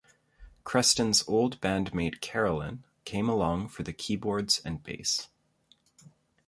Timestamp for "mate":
1.93-2.21